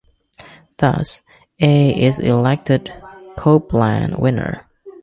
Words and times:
Thus, 0.77 1.21
A 1.59 1.91
is 1.93 2.19
elected 2.19 2.91
Copeland 3.37 4.17
winner. 4.17 4.65